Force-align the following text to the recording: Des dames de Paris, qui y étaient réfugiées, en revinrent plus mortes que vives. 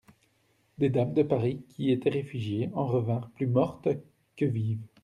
Des 0.79 0.89
dames 0.89 1.13
de 1.13 1.21
Paris, 1.21 1.63
qui 1.69 1.83
y 1.83 1.91
étaient 1.91 2.09
réfugiées, 2.09 2.71
en 2.73 2.87
revinrent 2.87 3.29
plus 3.35 3.45
mortes 3.45 3.87
que 4.35 4.45
vives. 4.45 4.81